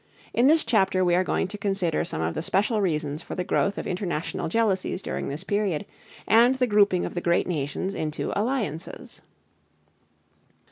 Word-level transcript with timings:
In 0.33 0.47
this 0.47 0.63
chapter 0.63 1.05
we 1.05 1.13
are 1.13 1.23
going 1.23 1.47
to 1.49 1.59
consider 1.59 2.03
some 2.03 2.21
of 2.23 2.33
the 2.33 2.41
special 2.41 2.81
reasons 2.81 3.21
for 3.21 3.35
the 3.35 3.43
growth 3.43 3.77
of 3.77 3.85
international 3.85 4.47
jealousies 4.49 4.99
during 4.99 5.29
this 5.29 5.43
period, 5.43 5.85
and 6.27 6.55
the 6.55 6.65
grouping 6.65 7.05
of 7.05 7.13
the 7.13 7.21
great 7.21 7.45
nations 7.45 7.93
into 7.93 8.33
alliances. 8.35 9.21